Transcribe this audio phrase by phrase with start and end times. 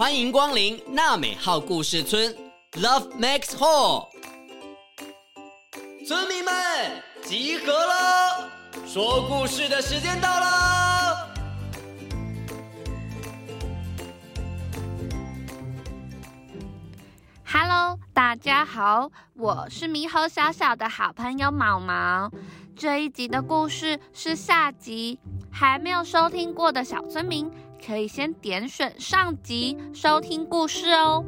[0.00, 2.34] 欢迎光临娜美号故事村
[2.72, 4.08] ，Love Max Hall。
[6.08, 6.54] 村民们
[7.22, 8.50] 集合了，
[8.86, 10.46] 说故事的时间到喽。
[17.44, 22.30] Hello，大家好，我是猕猴小小的好朋友毛毛。
[22.74, 25.18] 这一集的故事是下集，
[25.52, 27.52] 还没有收听过的小村民
[27.84, 31.24] 可以先点选上集收听故事哦。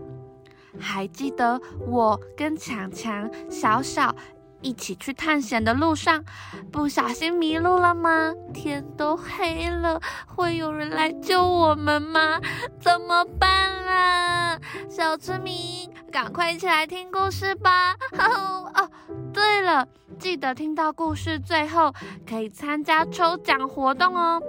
[0.79, 4.15] 还记得我跟强强、小小
[4.61, 6.25] 一起去探险的路上，
[6.71, 8.33] 不小心迷路了吗？
[8.55, 12.41] 天都黑了，会有人来救我们吗？
[12.81, 13.51] 怎么办
[13.85, 14.59] 啊？
[14.89, 17.97] 小村民，赶快一起来听故事吧！
[18.21, 18.91] 哦，
[19.33, 19.89] 对了。
[20.19, 21.93] 记得听到故事最后
[22.29, 24.41] 可以参加抽奖活动哦！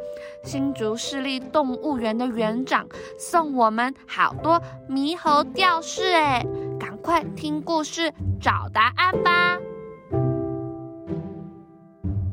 [0.43, 2.85] 新竹市立动物园的园长
[3.17, 6.45] 送我们好多猕猴吊饰哎，
[6.77, 9.57] 赶快听故事找答案吧！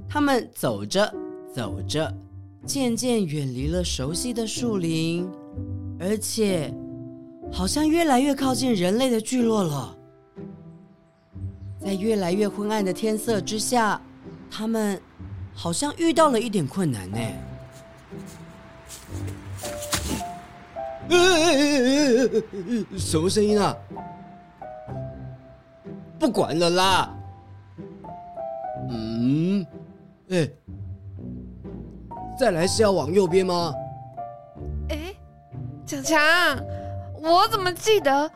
[0.09, 1.11] 他们走着
[1.55, 2.13] 走着，
[2.67, 5.27] 渐渐远离了熟悉的树林，
[5.99, 6.75] 而且
[7.53, 9.97] 好像越来越靠近人类的聚落了。
[11.79, 14.01] 在越来越昏暗的天色之下，
[14.51, 15.01] 他们
[15.55, 17.19] 好像遇到了一点困难呢。
[22.97, 23.77] 什么声音啊？
[26.19, 27.17] 不管了啦。
[28.91, 29.67] 嗯，
[30.29, 30.49] 哎，
[32.39, 33.75] 再来是要往右边吗？
[34.91, 35.15] 哎，
[35.87, 36.19] 强强，
[37.23, 38.31] 我怎么记得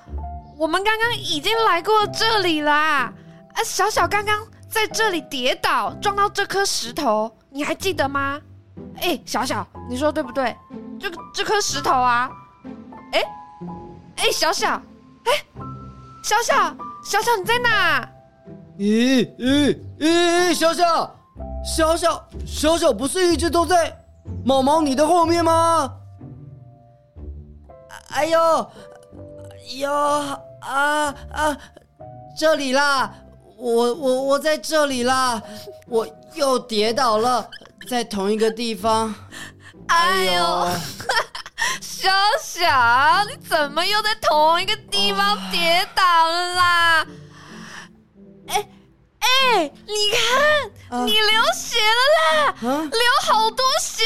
[0.59, 3.13] 我们刚刚已经来过这里啦？
[3.55, 8.41] 啊，小小刚刚在这里跌倒，撞到这颗石头，你还记得吗？
[9.01, 10.57] 哎，小小，你说对不对？
[11.01, 12.31] 这个这颗石头啊，
[13.13, 13.23] 哎，
[14.17, 14.81] 哎，小小，
[15.25, 15.33] 哎，
[16.23, 18.09] 小小，小小你在哪？
[18.79, 21.17] 咦咦咦，小小，
[21.65, 23.97] 小小，小小不是一直都在
[24.45, 25.91] 毛毛你的后面吗？
[28.15, 31.59] 哎呦，哎呦啊啊，
[32.39, 33.13] 这里啦！
[33.57, 35.43] 我我我在这里啦，
[35.89, 37.51] 我又跌倒了，
[37.91, 39.13] 在同一个地方。
[39.89, 40.79] 哎呦，哎呦
[41.81, 42.09] 小
[42.41, 47.07] 小，你怎么又在同一个地方跌倒了啦？
[48.47, 48.69] 哎
[49.19, 54.05] 哎，你看，啊、你流血了啦，啊、流好多血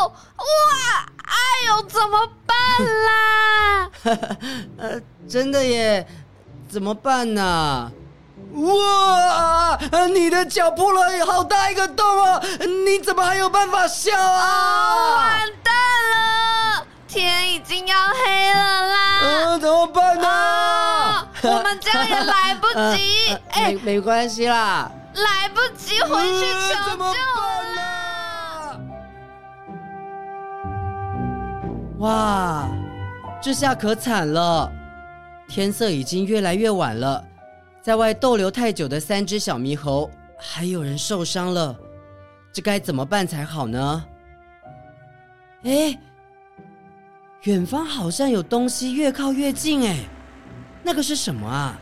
[0.00, 0.12] 哦！
[0.36, 1.34] 哇，哎
[1.68, 2.56] 呦，怎么办
[3.04, 3.90] 啦？
[4.78, 6.06] 呃，真的耶，
[6.68, 7.90] 怎么办呢？
[8.54, 9.78] 哇！
[10.14, 12.40] 你的脚破了好大一个洞啊！
[12.86, 14.94] 你怎么还有办法笑啊？
[14.94, 15.74] 哦，完蛋
[16.12, 19.20] 了，天已经要黑了啦！
[19.22, 20.28] 嗯，怎么办呢？
[20.30, 22.66] 哦，我们这样也来不
[22.96, 23.36] 及。
[23.50, 27.12] 哎， 没没关系啦，来不及回去求救了。
[31.98, 32.68] 哇，
[33.42, 34.70] 这下可惨了，
[35.48, 37.24] 天色已经越来越晚了。
[37.80, 41.74] 在外逗留太久的三只小猕猴，还有人受伤了，
[42.52, 44.04] 这该怎么办才好呢？
[45.62, 45.98] 哎，
[47.44, 49.96] 远方好像有东西越靠越近，哎，
[50.82, 51.80] 那个是什么啊？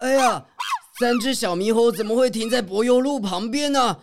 [0.00, 0.46] 哎呀，
[0.98, 4.02] 三只小猕猴怎么会停在柏油路旁边呢？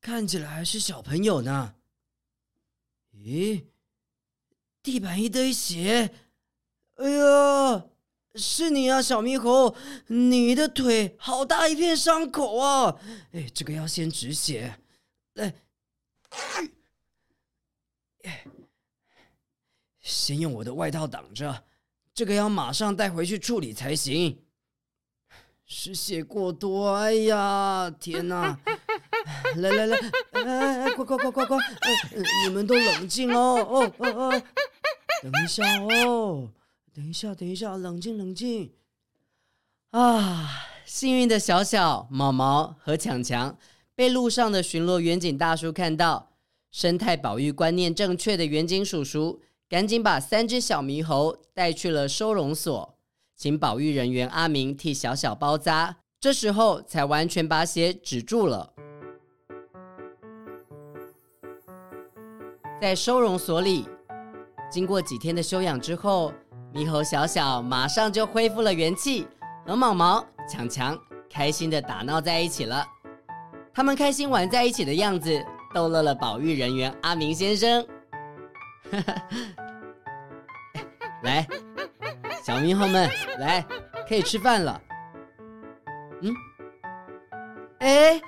[0.00, 1.74] 看起来还是小朋友呢。
[3.14, 3.66] 咦，
[4.82, 6.12] 地板一堆血！
[6.96, 7.84] 哎呀，
[8.34, 9.76] 是你啊，小猕猴，
[10.08, 12.96] 你的腿好大一片伤口啊！
[13.32, 14.80] 哎，这个要先止血。
[15.34, 15.54] 来，
[18.24, 18.44] 哎。
[20.08, 21.64] 先用我的外套挡着，
[22.14, 24.38] 这个要马上带回去处理才行。
[25.66, 28.58] 失血过多，哎呀，天哪！
[29.56, 29.98] 来来来，
[30.30, 31.58] 哎哎，快快快快快！
[31.58, 31.92] 哎，
[32.46, 34.42] 你们都冷静哦，哦哦哦，
[35.22, 36.48] 等一下哦，
[36.94, 38.72] 等一下等一下，冷静冷静。
[39.90, 40.48] 啊，
[40.86, 43.58] 幸运的小小、毛毛和强强
[43.94, 46.32] 被路上的巡逻员警大叔看到，
[46.70, 49.42] 生态保育观念正确的远警叔叔。
[49.68, 52.96] 赶紧把三只小猕猴带去了收容所，
[53.36, 58.72] 请保育人员阿明替小小包扎，这时候才完全把血止住了。
[62.80, 63.86] 在收容所里，
[64.70, 66.32] 经过几天的休养之后，
[66.72, 69.26] 猕猴小小马上就恢复了元气，
[69.66, 70.98] 和毛毛、强强
[71.28, 72.82] 开心的打闹在一起了。
[73.74, 75.44] 他们开心玩在一起的样子，
[75.74, 77.86] 逗乐了保育人员阿明先生。
[78.90, 79.22] 哈 哈
[81.22, 81.46] 来，
[82.44, 83.64] 小猕猴们，来，
[84.08, 84.80] 可以吃饭了。
[86.22, 86.34] 嗯，
[87.80, 88.20] 哎，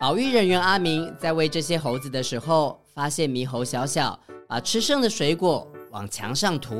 [0.00, 4.18] 保育人员阿明在喂这些猴子的时候，发现猕猴小小
[4.48, 6.78] 把吃剩的水果往墙上涂，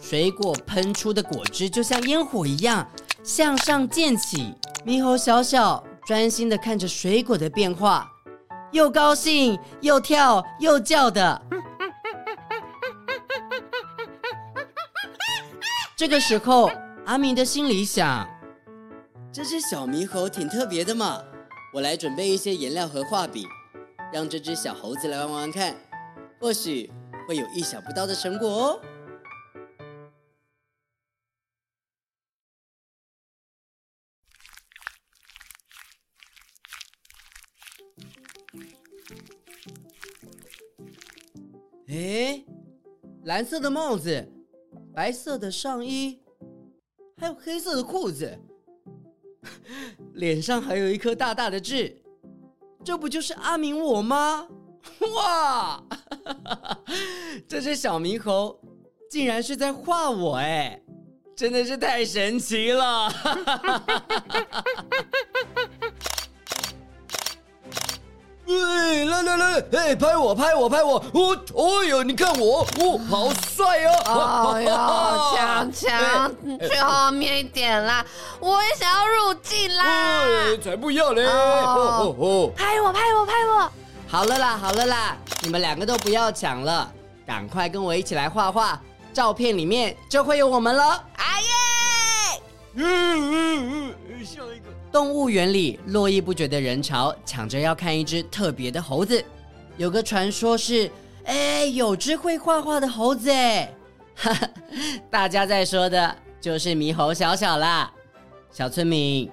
[0.00, 2.86] 水果喷出的果汁就像烟火一样
[3.22, 4.54] 向上溅起。
[4.84, 8.10] 猕猴小小专心的看着水果的变化，
[8.72, 11.40] 又高兴又跳又叫的。
[15.96, 16.70] 这个时候，
[17.06, 18.28] 阿明的心里想：
[19.32, 21.22] 这只小猕猴挺特别的嘛，
[21.72, 23.46] 我来准备一些颜料和画笔，
[24.12, 25.76] 让这只小猴子来玩玩看，
[26.40, 26.90] 或许
[27.28, 28.80] 会有意想不到的成果哦。
[41.92, 42.42] 哎，
[43.24, 44.26] 蓝色的帽子，
[44.94, 46.18] 白色的上衣，
[47.18, 48.38] 还有黑色的裤子，
[50.14, 52.02] 脸上还有一颗大大的痣，
[52.82, 54.48] 这不就是阿明我吗？
[55.14, 55.84] 哇，
[57.46, 58.58] 这只小猕猴
[59.10, 60.82] 竟然是在画我哎，
[61.36, 63.12] 真的是太神奇了！
[69.72, 70.96] 哎，拍我，拍我，拍我！
[71.12, 74.52] 哦，哦呦，你看我，哦，好帅哦！
[74.54, 74.70] 哎呦，
[75.36, 78.04] 强强，你去后面一点啦，
[78.40, 80.24] 我也想要入镜啦！
[80.24, 81.24] 哎，才不要嘞！
[81.24, 83.70] 哦哦哦，拍我，拍我，拍我！
[84.08, 86.90] 好了啦，好了啦，你们两个都不要抢了，
[87.26, 88.80] 赶快跟我一起来画画，
[89.12, 91.04] 照片里面就会有我们了！
[91.16, 92.42] 哎耶！
[92.74, 94.66] 嗯嗯嗯，下一个。
[94.90, 99.24] 动物园里络绎不绝的人潮，抢着要看一只特别的猴子。
[99.82, 100.88] 有个传说是，
[101.24, 103.68] 哎，有只会画画的猴子哎，
[105.10, 107.92] 大家在说的就是猕猴小小啦。
[108.52, 109.28] 小村民，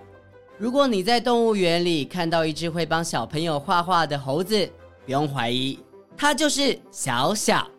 [0.57, 4.67] 如果你在动物园里看到一只会帮小朋友画画的猴子，
[5.05, 5.77] 不用怀疑，
[6.17, 7.69] 它就是小小。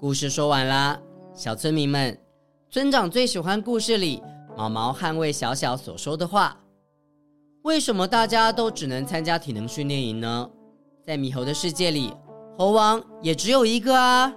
[0.00, 0.98] 故事说完啦，
[1.34, 2.16] 小村民们，
[2.70, 4.22] 村长最喜欢故事里
[4.56, 6.56] 毛毛捍卫小小所说的话。
[7.62, 10.48] 为什么大家都只能参加体能训练营呢？
[11.04, 12.14] 在猕猴的世界里，
[12.56, 14.32] 猴王也只有一个啊。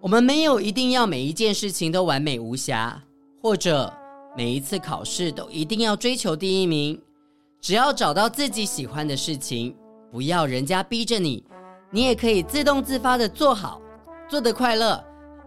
[0.00, 3.02] 我们没有一定要每一件事情都完美无瑕，
[3.42, 3.92] 或者
[4.36, 7.00] 每一次考试都一定要追求第一名。
[7.60, 9.76] 只要找到自己喜欢的事情，
[10.10, 11.44] 不要人家逼着你，
[11.90, 13.80] 你也可以自动自发的做好。
[14.28, 15.02] 做得快乐，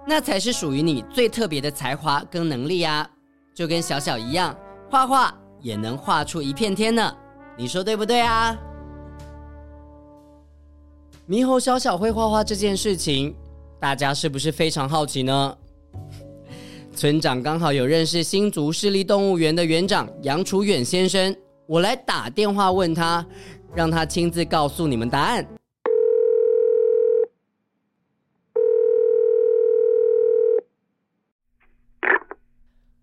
[0.07, 3.09] 那才是属于你最特别的才华跟能力啊！
[3.53, 4.57] 就跟小小一样，
[4.89, 7.13] 画画也能画出一片天呢。
[7.57, 8.57] 你说对不对啊？
[11.27, 13.35] 猕猴小小会画画这件事情，
[13.81, 15.57] 大家是不是非常好奇呢？
[16.95, 21.35] 村长刚好有认识新竹市立动物园的园长杨楚远先生，
[21.67, 23.25] 我来打电话问他，
[23.75, 25.47] 让他亲自告诉你们答案。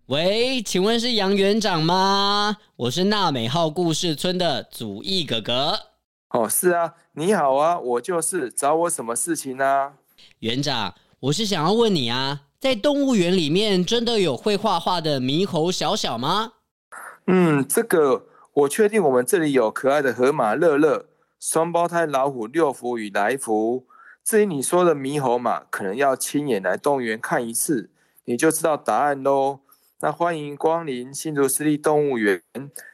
[0.07, 2.57] 喂，请问是杨园长吗？
[2.77, 5.77] 我是娜美号故事村的祖义哥哥。
[6.29, 9.65] 哦，是啊，你好啊，我就是，找我什么事情呢？
[9.65, 9.93] 啊？
[10.39, 16.53] 园长，我是想要问你啊，在动物园里面真的有会画画的猕猴小小吗？
[17.27, 18.25] 嗯，这个
[18.57, 21.05] 我确定，我们这里有可爱的河马乐乐、
[21.39, 23.85] 双胞胎老虎六福与来福。
[24.23, 27.91] 至于你说的猕猴马，可能要亲眼来动物园看一次，
[28.25, 29.59] 你就知道答案喽。
[29.99, 32.41] 那欢迎光临新竹市立动物园。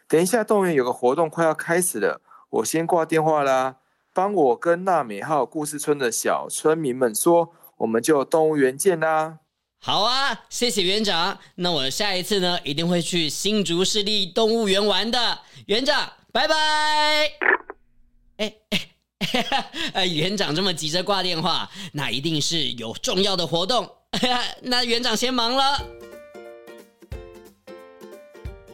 [0.09, 3.77] 等一下，动物园有个活动快要开始了，我先挂电话啦。
[4.13, 9.39] 帮我跟纳美号故事村的小村民们说，我们就动物园见啦。
[9.85, 11.37] 好啊，谢谢园长。
[11.55, 15.39] 那我下一次呢，一定会去新竹市立动物园玩的。
[15.65, 16.55] 园长，拜拜。
[18.37, 19.59] 哎 哎
[19.91, 23.89] 呃，园长这么急着挂电话，那一定是有重要的活动。
[24.63, 25.85] 那园长先忙了。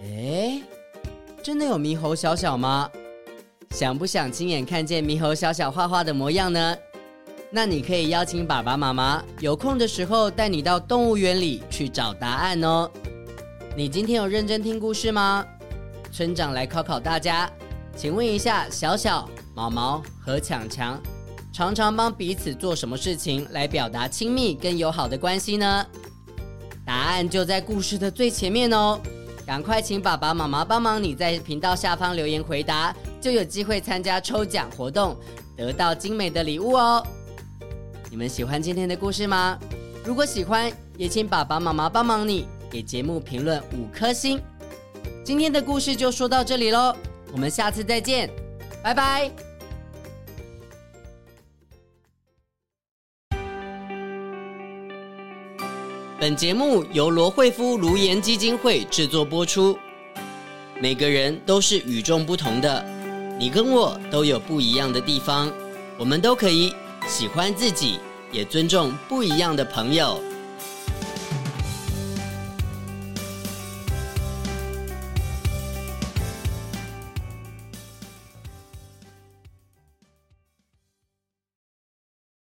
[0.03, 0.61] 哎，
[1.41, 2.87] 真的有猕猴小小吗？
[3.71, 6.77] 想不想亲眼看见猕猴小小画画的模样呢？
[7.51, 12.88] 那你可以邀请爸爸妈妈有空的时候带你到动物园里去找答案哦。
[13.75, 15.44] 你今天有认真听故事吗？
[16.12, 17.50] 村长来考考大家，
[17.96, 21.01] 请问一下，小小、毛毛和强强
[21.51, 25.84] 常常帮彼此做什么事情来表达亲密跟友好的关系呢？
[26.86, 29.00] 答案就在故事的最前面哦。
[29.44, 35.18] 赶快请爸爸妈妈帮忙你在频道下方留言回答，就有机会参加抽奖活动，
[35.58, 37.03] 得到精美的礼物哦。
[38.11, 39.59] 你们喜欢今天的故事吗？
[40.03, 44.41] 如果喜欢，也请爸爸妈妈帮忙你给节目评论五颗星。
[45.23, 46.95] 今天的故事就说到这里喽，
[47.31, 48.27] 我们下次再见，
[48.81, 49.29] 拜拜。
[56.19, 59.77] 本节目由罗慧夫卢颜基金会制作播出。
[60.81, 62.83] 每个人都是与众不同的，
[63.37, 65.53] 你跟我都有不一样的地方，
[65.95, 66.73] 我们都可以。
[67.09, 67.99] 喜欢自己，
[68.31, 70.21] 也尊重不一样的朋友。